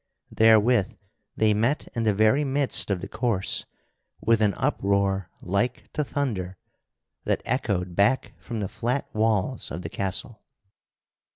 [0.31, 0.95] Therewith
[1.37, 3.65] they met in the very midst of the course
[4.19, 6.57] with an uproar like to thunder
[7.25, 10.41] that echoed back from the flat walls of the castle.